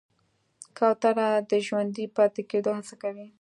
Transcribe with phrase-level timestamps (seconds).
[0.77, 3.27] کوتره د ژوندي پاتې کېدو هڅه کوي.